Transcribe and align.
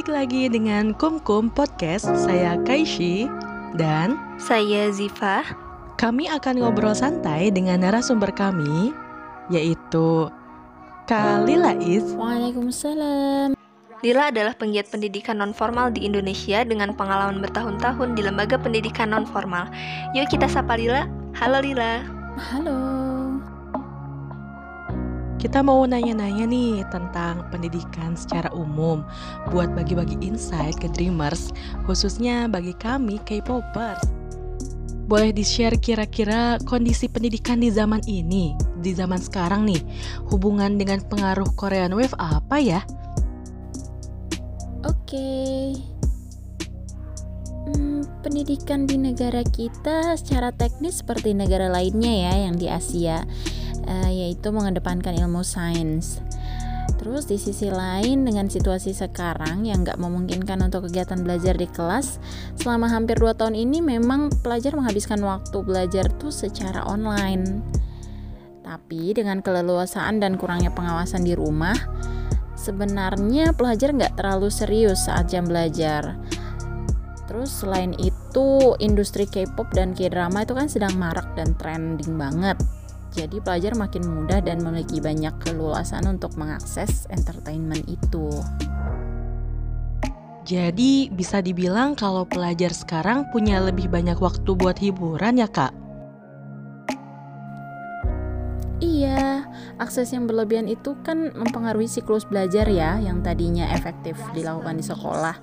Balik 0.00 0.16
lagi 0.16 0.48
dengan 0.48 0.96
Kumkum 0.96 1.52
Podcast, 1.52 2.08
saya 2.24 2.56
Kaishi 2.64 3.28
dan 3.76 4.16
Saya 4.40 4.88
Ziva. 4.96 5.44
kami 6.00 6.24
akan 6.24 6.56
ngobrol 6.56 6.96
santai 6.96 7.52
dengan 7.52 7.84
narasumber 7.84 8.32
kami, 8.32 8.96
yaitu 9.52 10.32
Kak 11.04 11.44
Lila 11.44 11.76
Is. 11.84 12.16
Waalaikumsalam. 12.16 13.52
Lila 14.00 14.32
adalah 14.32 14.56
penggiat 14.56 14.88
pendidikan 14.88 15.36
nonformal 15.36 15.92
di 15.92 16.08
Indonesia 16.08 16.64
dengan 16.64 16.96
pengalaman 16.96 17.44
bertahun-tahun 17.44 18.16
di 18.16 18.24
lembaga 18.24 18.56
pendidikan 18.56 19.12
nonformal. 19.12 19.68
Yuk 20.16 20.32
kita 20.32 20.48
sapa 20.48 20.80
Lila. 20.80 21.04
Halo 21.36 21.60
Lila. 21.60 22.00
Halo. 22.40 23.09
Kita 25.40 25.64
mau 25.64 25.80
nanya-nanya 25.88 26.44
nih 26.44 26.84
tentang 26.92 27.48
pendidikan 27.48 28.12
secara 28.12 28.52
umum 28.52 29.00
buat 29.48 29.72
bagi-bagi 29.72 30.20
insight 30.20 30.76
ke 30.76 30.92
Dreamers, 30.92 31.56
khususnya 31.88 32.44
bagi 32.44 32.76
kami 32.76 33.16
K-popers. 33.24 34.04
Boleh 35.08 35.32
di-share 35.32 35.80
kira-kira 35.80 36.60
kondisi 36.68 37.08
pendidikan 37.08 37.56
di 37.56 37.72
zaman 37.72 38.04
ini, 38.04 38.52
di 38.84 38.92
zaman 38.92 39.16
sekarang 39.16 39.64
nih, 39.64 39.80
hubungan 40.28 40.76
dengan 40.76 41.00
pengaruh 41.08 41.48
Korean 41.56 41.96
Wave 41.96 42.14
apa 42.20 42.60
ya? 42.60 42.84
Oke. 44.84 45.72
Hmm, 47.64 48.04
pendidikan 48.20 48.84
di 48.84 49.00
negara 49.00 49.40
kita 49.40 50.20
secara 50.20 50.52
teknis 50.52 51.00
seperti 51.00 51.32
negara 51.32 51.72
lainnya 51.72 52.28
ya 52.28 52.32
yang 52.44 52.60
di 52.60 52.68
Asia, 52.68 53.24
eh, 53.86 54.10
yaitu 54.10 54.50
mengedepankan 54.50 55.14
ilmu 55.16 55.44
sains. 55.46 56.20
Terus 57.00 57.24
di 57.24 57.40
sisi 57.40 57.72
lain 57.72 58.28
dengan 58.28 58.52
situasi 58.52 58.92
sekarang 58.92 59.64
yang 59.64 59.88
nggak 59.88 59.96
memungkinkan 59.96 60.60
untuk 60.60 60.84
kegiatan 60.84 61.24
belajar 61.24 61.56
di 61.56 61.64
kelas 61.64 62.20
selama 62.60 62.92
hampir 62.92 63.16
2 63.16 63.40
tahun 63.40 63.56
ini 63.56 63.80
memang 63.80 64.28
pelajar 64.44 64.76
menghabiskan 64.76 65.24
waktu 65.24 65.64
belajar 65.64 66.12
tuh 66.20 66.28
secara 66.28 66.84
online. 66.84 67.64
Tapi 68.60 69.16
dengan 69.16 69.40
keleluasaan 69.40 70.20
dan 70.20 70.36
kurangnya 70.36 70.70
pengawasan 70.76 71.24
di 71.24 71.32
rumah, 71.32 71.74
sebenarnya 72.52 73.56
pelajar 73.56 73.96
nggak 73.96 74.20
terlalu 74.20 74.52
serius 74.52 75.08
saat 75.08 75.32
jam 75.32 75.48
belajar. 75.48 76.20
Terus 77.30 77.64
selain 77.64 77.96
itu, 77.96 78.76
industri 78.76 79.24
K-pop 79.24 79.72
dan 79.72 79.96
K-drama 79.96 80.44
itu 80.44 80.52
kan 80.52 80.68
sedang 80.68 80.98
marak 81.00 81.32
dan 81.32 81.56
trending 81.56 82.20
banget. 82.20 82.60
Jadi 83.10 83.42
pelajar 83.42 83.74
makin 83.74 84.06
mudah 84.06 84.38
dan 84.38 84.62
memiliki 84.62 85.02
banyak 85.02 85.34
keluasan 85.42 86.06
untuk 86.06 86.38
mengakses 86.38 87.10
entertainment 87.10 87.82
itu. 87.90 88.30
Jadi 90.46 91.10
bisa 91.12 91.38
dibilang 91.38 91.94
kalau 91.94 92.26
pelajar 92.26 92.74
sekarang 92.74 93.28
punya 93.30 93.62
lebih 93.62 93.86
banyak 93.86 94.18
waktu 94.18 94.50
buat 94.54 94.78
hiburan 94.78 95.38
ya 95.38 95.50
kak? 95.50 95.70
Iya, 98.80 99.44
akses 99.76 100.08
yang 100.16 100.24
berlebihan 100.24 100.64
itu 100.64 100.96
kan 101.04 101.36
mempengaruhi 101.36 101.84
siklus 101.84 102.24
belajar 102.24 102.64
ya, 102.64 102.96
yang 102.96 103.20
tadinya 103.20 103.68
efektif 103.76 104.16
dilakukan 104.32 104.80
di 104.80 104.84
sekolah 104.86 105.36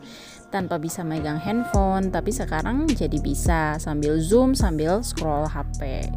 tanpa 0.49 0.81
bisa 0.81 1.05
megang 1.05 1.37
handphone, 1.37 2.09
tapi 2.09 2.33
sekarang 2.33 2.89
jadi 2.89 3.19
bisa 3.21 3.77
sambil 3.77 4.17
zoom 4.17 4.57
sambil 4.57 5.05
scroll 5.05 5.45
HP. 5.45 6.09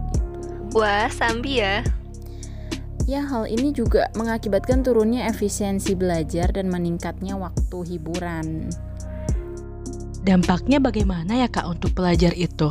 Wah, 0.71 1.11
Sambi 1.11 1.59
ya. 1.59 1.83
Ya, 3.11 3.27
hal 3.27 3.51
ini 3.51 3.75
juga 3.75 4.07
mengakibatkan 4.15 4.87
turunnya 4.87 5.27
efisiensi 5.27 5.99
belajar 5.99 6.55
dan 6.55 6.71
meningkatnya 6.71 7.35
waktu 7.35 7.79
hiburan. 7.91 8.71
Dampaknya 10.23 10.79
bagaimana 10.79 11.43
ya 11.43 11.51
kak 11.51 11.67
untuk 11.67 11.91
pelajar 11.99 12.31
itu? 12.39 12.71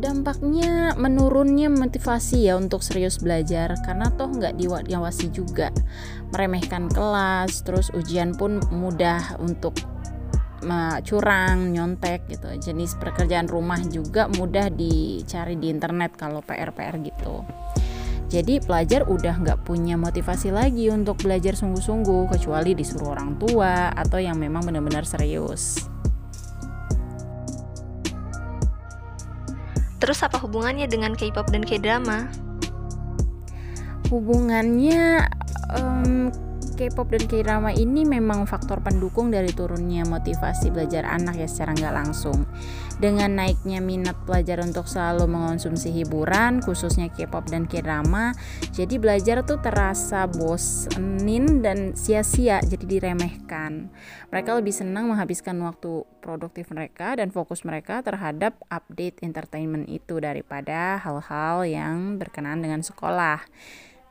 Dampaknya 0.00 0.96
menurunnya 0.96 1.68
motivasi 1.68 2.48
ya 2.48 2.56
untuk 2.56 2.80
serius 2.80 3.20
belajar 3.20 3.76
karena 3.84 4.08
toh 4.16 4.32
nggak 4.32 4.56
diawasi 4.88 5.28
juga. 5.36 5.68
Meremehkan 6.32 6.88
kelas, 6.88 7.60
terus 7.68 7.92
ujian 7.92 8.32
pun 8.32 8.56
mudah 8.72 9.36
untuk 9.36 9.76
curang, 11.02 11.74
nyontek 11.74 12.26
gitu. 12.30 12.48
Jenis 12.58 12.94
pekerjaan 12.96 13.50
rumah 13.50 13.82
juga 13.82 14.30
mudah 14.30 14.70
dicari 14.70 15.58
di 15.58 15.68
internet 15.68 16.14
kalau 16.14 16.40
PR-PR 16.40 16.98
gitu. 17.02 17.42
Jadi 18.32 18.64
pelajar 18.64 19.04
udah 19.04 19.44
nggak 19.44 19.68
punya 19.68 20.00
motivasi 20.00 20.54
lagi 20.54 20.88
untuk 20.88 21.20
belajar 21.20 21.52
sungguh-sungguh 21.52 22.32
kecuali 22.32 22.72
disuruh 22.72 23.12
orang 23.12 23.36
tua 23.36 23.92
atau 23.92 24.16
yang 24.16 24.40
memang 24.40 24.64
benar-benar 24.64 25.04
serius. 25.04 25.84
Terus 30.00 30.18
apa 30.24 30.40
hubungannya 30.40 30.88
dengan 30.88 31.12
K-pop 31.12 31.52
dan 31.52 31.62
K-drama? 31.62 32.42
hubungannya 34.12 35.24
em, 35.72 36.28
K-pop 36.82 37.14
dan 37.14 37.30
K-drama 37.30 37.70
ini 37.70 38.02
memang 38.02 38.42
faktor 38.42 38.82
pendukung 38.82 39.30
dari 39.30 39.54
turunnya 39.54 40.02
motivasi 40.02 40.74
belajar 40.74 41.06
anak 41.06 41.38
ya 41.38 41.46
secara 41.46 41.78
nggak 41.78 41.94
langsung. 41.94 42.42
Dengan 42.98 43.38
naiknya 43.38 43.78
minat 43.78 44.18
pelajar 44.26 44.58
untuk 44.66 44.90
selalu 44.90 45.30
mengonsumsi 45.30 45.94
hiburan, 45.94 46.58
khususnya 46.58 47.06
K-pop 47.14 47.46
dan 47.46 47.70
K-drama, 47.70 48.34
jadi 48.74 48.98
belajar 48.98 49.46
tuh 49.46 49.62
terasa 49.62 50.26
bosenin 50.26 51.62
dan 51.62 51.94
sia-sia, 51.94 52.58
jadi 52.66 52.82
diremehkan. 52.98 53.86
Mereka 54.34 54.50
lebih 54.58 54.74
senang 54.74 55.06
menghabiskan 55.06 55.62
waktu 55.62 56.02
produktif 56.18 56.74
mereka 56.74 57.14
dan 57.14 57.30
fokus 57.30 57.62
mereka 57.62 58.02
terhadap 58.02 58.58
update 58.66 59.22
entertainment 59.22 59.86
itu 59.86 60.18
daripada 60.18 60.98
hal-hal 60.98 61.62
yang 61.62 62.18
berkenaan 62.18 62.58
dengan 62.58 62.82
sekolah. 62.82 63.38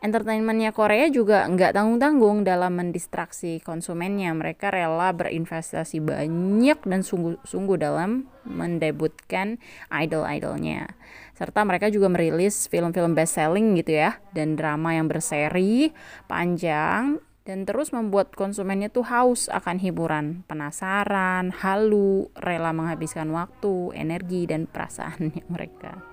Entertainmentnya 0.02 0.74
Korea 0.74 1.14
juga 1.14 1.46
nggak 1.46 1.78
tanggung-tanggung 1.78 2.42
dalam 2.42 2.74
mendistraksi 2.74 3.62
konsumennya. 3.62 4.34
Mereka 4.34 4.74
rela 4.74 5.14
berinvestasi 5.14 6.02
banyak 6.02 6.82
dan 6.82 7.06
sungguh-sungguh 7.06 7.78
dalam 7.78 8.26
mendebutkan 8.42 9.62
idol-idolnya. 9.94 10.98
Serta 11.38 11.62
mereka 11.62 11.94
juga 11.94 12.10
merilis 12.10 12.66
film-film 12.66 13.14
best 13.14 13.38
selling 13.38 13.78
gitu 13.78 14.02
ya, 14.02 14.18
dan 14.34 14.58
drama 14.58 14.98
yang 14.98 15.06
berseri, 15.06 15.94
panjang, 16.26 17.22
dan 17.46 17.70
terus 17.70 17.94
membuat 17.94 18.34
konsumennya 18.34 18.90
tuh 18.90 19.06
haus 19.06 19.54
akan 19.54 19.78
hiburan, 19.78 20.42
penasaran, 20.50 21.54
halu, 21.54 22.26
rela 22.42 22.74
menghabiskan 22.74 23.30
waktu, 23.30 23.94
energi, 23.94 24.50
dan 24.50 24.66
perasaannya 24.66 25.46
mereka. 25.54 26.11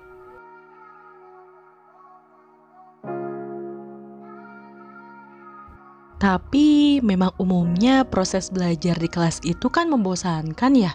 Tapi 6.19 6.99
memang 6.99 7.31
umumnya 7.39 8.03
proses 8.03 8.51
belajar 8.51 8.99
di 8.99 9.07
kelas 9.07 9.39
itu 9.47 9.71
kan 9.71 9.87
membosankan 9.87 10.75
ya. 10.75 10.93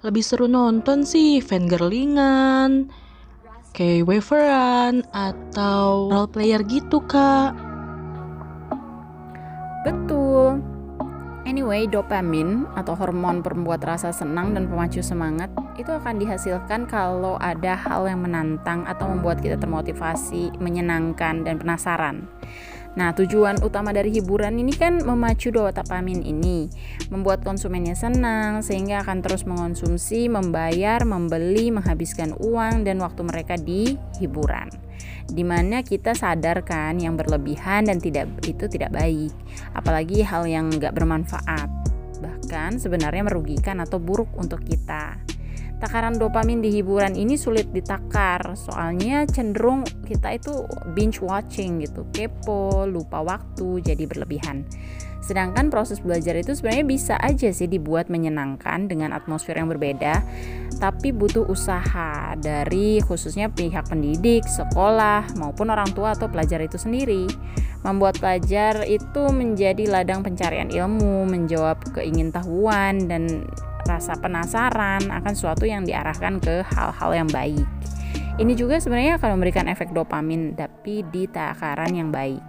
Lebih 0.00 0.24
seru 0.24 0.48
nonton 0.48 1.04
sih 1.04 1.44
fangirlingan, 1.44 2.88
kayak 3.76 4.08
waveran 4.08 5.04
atau 5.12 6.08
role 6.08 6.32
player 6.32 6.64
gitu 6.64 7.04
kak. 7.04 7.52
Betul. 9.84 10.64
Anyway, 11.42 11.90
dopamin 11.90 12.64
atau 12.78 12.94
hormon 12.94 13.42
pembuat 13.42 13.82
rasa 13.84 14.08
senang 14.08 14.54
dan 14.54 14.70
pemacu 14.70 15.02
semangat 15.02 15.50
itu 15.74 15.90
akan 15.90 16.22
dihasilkan 16.22 16.86
kalau 16.86 17.34
ada 17.42 17.74
hal 17.74 18.06
yang 18.06 18.22
menantang 18.22 18.86
atau 18.86 19.10
membuat 19.10 19.42
kita 19.42 19.58
termotivasi, 19.58 20.54
menyenangkan 20.62 21.42
dan 21.42 21.58
penasaran. 21.58 22.30
Nah, 22.92 23.16
tujuan 23.16 23.64
utama 23.64 23.88
dari 23.96 24.12
hiburan 24.12 24.60
ini 24.60 24.76
kan 24.76 25.00
memacu 25.00 25.48
dopamin 25.48 26.20
ini, 26.20 26.68
membuat 27.08 27.40
konsumennya 27.40 27.96
senang 27.96 28.60
sehingga 28.60 29.00
akan 29.00 29.24
terus 29.24 29.48
mengonsumsi, 29.48 30.28
membayar, 30.28 31.00
membeli, 31.08 31.72
menghabiskan 31.72 32.36
uang 32.36 32.84
dan 32.84 33.00
waktu 33.00 33.24
mereka 33.24 33.56
di 33.56 33.96
hiburan. 34.20 34.68
Di 35.24 35.40
mana 35.40 35.80
kita 35.80 36.12
sadarkan 36.12 37.00
yang 37.00 37.16
berlebihan 37.16 37.88
dan 37.88 37.96
tidak 37.96 38.28
itu 38.44 38.68
tidak 38.68 38.92
baik, 38.92 39.32
apalagi 39.72 40.20
hal 40.20 40.44
yang 40.44 40.68
nggak 40.68 40.92
bermanfaat, 40.92 41.72
bahkan 42.20 42.76
sebenarnya 42.76 43.24
merugikan 43.24 43.80
atau 43.80 43.96
buruk 43.96 44.28
untuk 44.36 44.60
kita. 44.60 45.31
Takaran 45.82 46.14
dopamin 46.14 46.62
di 46.62 46.70
hiburan 46.78 47.18
ini 47.18 47.34
sulit 47.34 47.74
ditakar, 47.74 48.54
soalnya 48.54 49.26
cenderung 49.26 49.82
kita 50.06 50.30
itu 50.30 50.62
binge 50.94 51.18
watching 51.18 51.82
gitu, 51.82 52.06
kepo, 52.14 52.86
lupa 52.86 53.18
waktu, 53.18 53.82
jadi 53.82 54.06
berlebihan. 54.06 54.62
Sedangkan 55.26 55.74
proses 55.74 55.98
belajar 55.98 56.38
itu 56.38 56.54
sebenarnya 56.54 56.86
bisa 56.86 57.14
aja 57.18 57.50
sih 57.50 57.66
dibuat 57.66 58.14
menyenangkan 58.14 58.86
dengan 58.86 59.10
atmosfer 59.10 59.58
yang 59.58 59.66
berbeda, 59.70 60.22
tapi 60.78 61.10
butuh 61.10 61.50
usaha 61.50 62.38
dari 62.38 63.02
khususnya 63.02 63.50
pihak 63.50 63.90
pendidik, 63.90 64.46
sekolah, 64.46 65.34
maupun 65.34 65.70
orang 65.74 65.90
tua 65.94 66.14
atau 66.14 66.30
pelajar 66.30 66.62
itu 66.62 66.78
sendiri. 66.78 67.26
Membuat 67.82 68.22
pelajar 68.22 68.86
itu 68.86 69.34
menjadi 69.34 69.90
ladang 69.90 70.22
pencarian 70.22 70.70
ilmu, 70.70 71.26
menjawab 71.26 71.82
keingintahuan 71.90 73.10
dan 73.10 73.50
rasa 73.86 74.14
penasaran 74.18 75.10
akan 75.10 75.32
sesuatu 75.32 75.66
yang 75.66 75.82
diarahkan 75.82 76.38
ke 76.38 76.62
hal-hal 76.62 77.10
yang 77.12 77.30
baik. 77.30 77.66
Ini 78.40 78.52
juga 78.56 78.80
sebenarnya 78.80 79.20
akan 79.20 79.36
memberikan 79.36 79.68
efek 79.68 79.92
dopamin 79.92 80.56
tapi 80.56 81.04
di 81.12 81.28
takaran 81.28 81.92
yang 81.92 82.08
baik. 82.08 82.40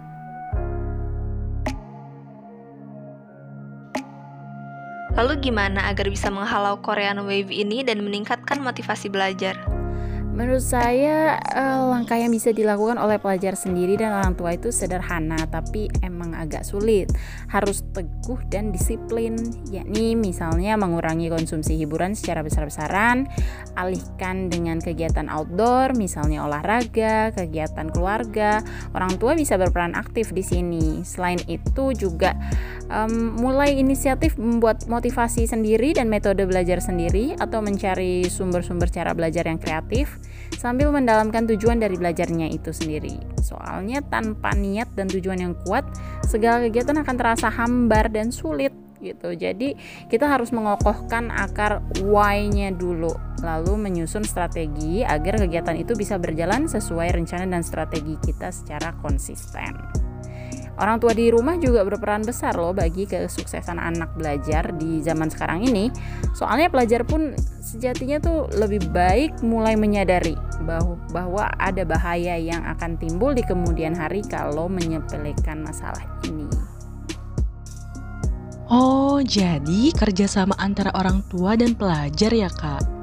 Lalu 5.14 5.38
gimana 5.46 5.86
agar 5.86 6.10
bisa 6.10 6.26
menghalau 6.26 6.82
Korean 6.82 7.22
Wave 7.22 7.54
ini 7.54 7.86
dan 7.86 8.02
meningkatkan 8.02 8.58
motivasi 8.58 9.06
belajar? 9.06 9.73
Menurut 10.34 10.66
saya 10.66 11.38
uh, 11.38 11.94
langkah 11.94 12.18
yang 12.18 12.34
bisa 12.34 12.50
dilakukan 12.50 12.98
oleh 12.98 13.22
pelajar 13.22 13.54
sendiri 13.54 13.94
dan 13.94 14.10
orang 14.18 14.34
tua 14.34 14.58
itu 14.58 14.74
sederhana 14.74 15.38
tapi 15.46 15.86
emang 16.02 16.34
agak 16.34 16.66
sulit. 16.66 17.06
Harus 17.46 17.86
teguh 17.94 18.42
dan 18.50 18.74
disiplin, 18.74 19.38
yakni 19.70 20.18
misalnya 20.18 20.74
mengurangi 20.74 21.30
konsumsi 21.30 21.78
hiburan 21.78 22.18
secara 22.18 22.42
besar-besaran, 22.42 23.30
alihkan 23.78 24.50
dengan 24.50 24.82
kegiatan 24.82 25.30
outdoor, 25.30 25.94
misalnya 25.94 26.42
olahraga, 26.42 27.30
kegiatan 27.30 27.94
keluarga. 27.94 28.58
Orang 28.90 29.14
tua 29.22 29.38
bisa 29.38 29.54
berperan 29.54 29.94
aktif 29.94 30.34
di 30.34 30.42
sini. 30.42 31.06
Selain 31.06 31.38
itu 31.46 31.94
juga 31.94 32.34
um, 32.90 33.38
mulai 33.38 33.78
inisiatif 33.78 34.34
membuat 34.34 34.90
motivasi 34.90 35.46
sendiri 35.46 35.94
dan 35.94 36.10
metode 36.10 36.42
belajar 36.42 36.82
sendiri 36.82 37.38
atau 37.38 37.62
mencari 37.62 38.26
sumber-sumber 38.26 38.90
cara 38.90 39.14
belajar 39.14 39.46
yang 39.46 39.62
kreatif 39.62 40.23
sambil 40.56 40.88
mendalamkan 40.94 41.44
tujuan 41.50 41.82
dari 41.82 41.98
belajarnya 41.98 42.48
itu 42.50 42.72
sendiri. 42.72 43.20
Soalnya 43.44 44.00
tanpa 44.06 44.56
niat 44.56 44.92
dan 44.96 45.10
tujuan 45.10 45.38
yang 45.40 45.54
kuat, 45.66 45.84
segala 46.24 46.64
kegiatan 46.64 46.96
akan 47.04 47.16
terasa 47.20 47.48
hambar 47.52 48.08
dan 48.08 48.32
sulit 48.32 48.72
gitu. 49.04 49.36
Jadi 49.36 49.76
kita 50.08 50.24
harus 50.24 50.48
mengokohkan 50.50 51.28
akar 51.28 51.84
why-nya 52.00 52.72
dulu, 52.72 53.12
lalu 53.44 53.76
menyusun 53.76 54.24
strategi 54.24 55.04
agar 55.04 55.36
kegiatan 55.44 55.76
itu 55.76 55.92
bisa 55.92 56.16
berjalan 56.16 56.64
sesuai 56.64 57.12
rencana 57.12 57.44
dan 57.44 57.62
strategi 57.62 58.16
kita 58.24 58.48
secara 58.48 58.96
konsisten. 59.04 59.76
Orang 60.74 60.98
tua 60.98 61.14
di 61.14 61.30
rumah 61.30 61.54
juga 61.58 61.86
berperan 61.86 62.26
besar 62.26 62.58
loh 62.58 62.74
bagi 62.74 63.06
kesuksesan 63.06 63.78
anak 63.78 64.14
belajar 64.18 64.74
di 64.74 64.98
zaman 65.02 65.30
sekarang 65.30 65.62
ini. 65.66 65.90
Soalnya 66.34 66.66
pelajar 66.66 67.06
pun 67.06 67.34
sejatinya 67.62 68.18
tuh 68.18 68.50
lebih 68.58 68.90
baik 68.90 69.38
mulai 69.46 69.78
menyadari 69.78 70.34
bahwa, 71.10 71.46
ada 71.60 71.82
bahaya 71.86 72.34
yang 72.40 72.64
akan 72.74 72.98
timbul 72.98 73.34
di 73.36 73.42
kemudian 73.46 73.94
hari 73.94 74.24
kalau 74.26 74.66
menyepelekan 74.66 75.62
masalah 75.62 76.02
ini. 76.26 76.48
Oh, 78.70 79.20
jadi 79.20 79.92
kerjasama 79.92 80.56
antara 80.56 80.90
orang 80.96 81.20
tua 81.28 81.54
dan 81.54 81.76
pelajar 81.76 82.32
ya 82.32 82.48
kak? 82.48 82.93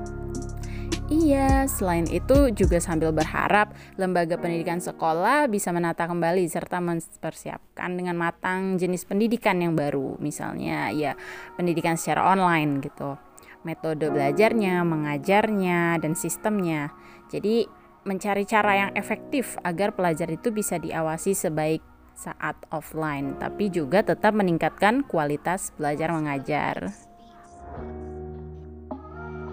Iya, 1.11 1.67
selain 1.67 2.07
itu 2.07 2.55
juga 2.55 2.79
sambil 2.79 3.11
berharap 3.11 3.75
lembaga 3.99 4.39
pendidikan 4.39 4.79
sekolah 4.79 5.51
bisa 5.51 5.75
menata 5.75 6.07
kembali 6.07 6.47
serta 6.47 6.79
mempersiapkan 6.79 7.99
dengan 7.99 8.15
matang 8.15 8.79
jenis 8.79 9.03
pendidikan 9.03 9.59
yang 9.59 9.75
baru, 9.75 10.15
misalnya 10.23 10.87
ya 10.95 11.19
pendidikan 11.59 11.99
secara 11.99 12.31
online 12.31 12.79
gitu. 12.79 13.19
Metode 13.67 14.07
belajarnya, 14.07 14.87
mengajarnya, 14.87 15.99
dan 15.99 16.15
sistemnya. 16.15 16.95
Jadi 17.27 17.67
mencari 18.07 18.47
cara 18.47 18.87
yang 18.87 18.91
efektif 18.95 19.59
agar 19.67 19.91
pelajar 19.91 20.31
itu 20.31 20.47
bisa 20.55 20.79
diawasi 20.79 21.35
sebaik 21.35 21.83
saat 22.15 22.55
offline, 22.71 23.35
tapi 23.35 23.67
juga 23.67 23.99
tetap 23.99 24.31
meningkatkan 24.31 25.03
kualitas 25.03 25.75
belajar 25.75 26.07
mengajar. 26.15 27.10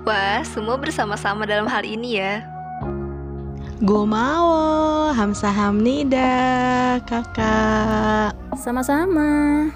Wah, 0.08 0.40
semua 0.40 0.80
bersama-sama 0.80 1.44
dalam 1.44 1.68
hal 1.68 1.84
ini 1.84 2.16
ya. 2.16 2.40
Gue 3.84 4.08
mau, 4.08 4.48
Hamsa 5.12 5.52
Hamnida, 5.52 6.96
kakak. 7.04 8.32
Sama-sama. 8.56 9.68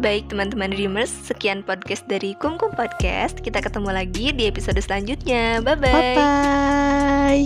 Baik 0.00 0.32
teman-teman 0.32 0.72
Dreamers, 0.72 1.12
sekian 1.28 1.60
podcast 1.60 2.08
dari 2.08 2.32
Kumkum 2.40 2.72
Podcast. 2.72 3.36
Kita 3.44 3.60
ketemu 3.60 3.92
lagi 3.92 4.32
di 4.32 4.48
episode 4.48 4.80
selanjutnya. 4.80 5.60
Bye-bye. 5.60 5.92
Bye-bye. 5.92 7.44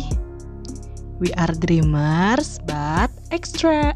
We 1.18 1.34
are 1.34 1.50
dreamers, 1.58 2.62
but 2.62 3.10
extra. 3.34 3.90